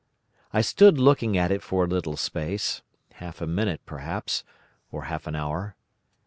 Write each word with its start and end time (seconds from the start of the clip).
I 0.51 0.61
stood 0.61 0.97
looking 0.97 1.37
at 1.37 1.51
it 1.51 1.61
for 1.61 1.83
a 1.83 1.87
little 1.87 2.17
space—half 2.17 3.39
a 3.39 3.45
minute, 3.45 3.81
perhaps, 3.85 4.43
or 4.91 5.03
half 5.03 5.27
an 5.27 5.35
hour. 5.35 5.75